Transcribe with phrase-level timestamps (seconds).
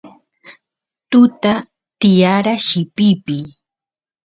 [1.09, 1.53] tuta
[1.99, 3.45] tiyara llipipiy